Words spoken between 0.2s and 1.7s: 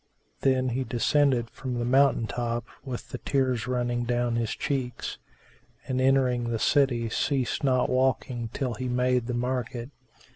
Then he descended